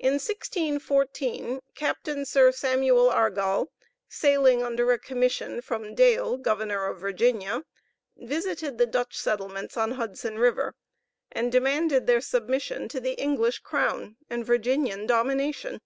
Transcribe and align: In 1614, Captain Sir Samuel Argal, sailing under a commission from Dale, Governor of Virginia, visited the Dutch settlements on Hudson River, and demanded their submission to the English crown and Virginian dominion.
In 0.00 0.14
1614, 0.14 1.60
Captain 1.76 2.24
Sir 2.24 2.50
Samuel 2.50 3.08
Argal, 3.08 3.70
sailing 4.08 4.64
under 4.64 4.90
a 4.90 4.98
commission 4.98 5.60
from 5.60 5.94
Dale, 5.94 6.36
Governor 6.38 6.86
of 6.86 6.98
Virginia, 6.98 7.62
visited 8.16 8.78
the 8.78 8.86
Dutch 8.86 9.16
settlements 9.16 9.76
on 9.76 9.92
Hudson 9.92 10.40
River, 10.40 10.74
and 11.30 11.52
demanded 11.52 12.08
their 12.08 12.20
submission 12.20 12.88
to 12.88 13.00
the 13.00 13.12
English 13.12 13.60
crown 13.60 14.16
and 14.28 14.44
Virginian 14.44 15.06
dominion. 15.06 15.80